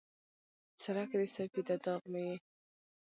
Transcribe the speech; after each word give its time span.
څرک 0.81 1.09
د 1.19 1.21
سپیده 1.35 1.75
داغ 1.83 2.03
مې 2.11 2.21
یې 2.27 2.35